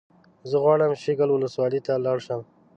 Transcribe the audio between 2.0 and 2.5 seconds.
لاړ شم